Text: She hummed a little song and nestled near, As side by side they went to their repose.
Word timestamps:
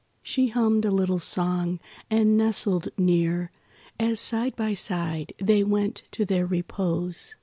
She 0.23 0.47
hummed 0.47 0.83
a 0.83 0.89
little 0.89 1.19
song 1.19 1.79
and 2.09 2.35
nestled 2.35 2.87
near, 2.97 3.51
As 3.99 4.19
side 4.19 4.55
by 4.55 4.73
side 4.73 5.31
they 5.37 5.63
went 5.63 6.05
to 6.13 6.25
their 6.25 6.47
repose. 6.47 7.35